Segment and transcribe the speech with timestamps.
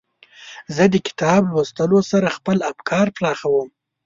[0.75, 3.67] زه د کتاب لوستلو سره خپل افکار پراخوم.